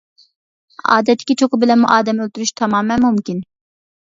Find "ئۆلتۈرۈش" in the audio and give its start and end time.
2.25-2.55